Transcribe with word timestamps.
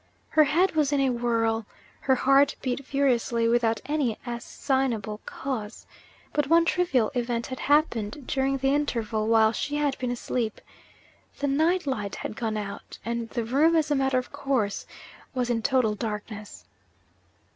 Her 0.29 0.45
head 0.45 0.71
was 0.71 0.91
in 0.91 0.99
a 0.99 1.11
whirl; 1.11 1.67
her 1.99 2.15
heart 2.15 2.55
beat 2.63 2.83
furiously, 2.83 3.47
without 3.47 3.81
any 3.85 4.17
assignable 4.25 5.21
cause. 5.27 5.85
But 6.33 6.47
one 6.47 6.65
trivial 6.65 7.11
event 7.13 7.45
had 7.45 7.59
happened 7.59 8.25
during 8.25 8.57
the 8.57 8.73
interval 8.73 9.27
while 9.27 9.51
she 9.51 9.75
had 9.75 9.95
been 9.99 10.09
asleep. 10.09 10.59
The 11.37 11.45
night 11.47 11.85
light 11.85 12.15
had 12.15 12.35
gone 12.35 12.57
out; 12.57 12.97
and 13.05 13.29
the 13.29 13.43
room, 13.45 13.75
as 13.75 13.91
a 13.91 13.95
matter 13.95 14.17
of 14.17 14.31
course, 14.31 14.87
was 15.35 15.51
in 15.51 15.61
total 15.61 15.93
darkness. 15.93 16.65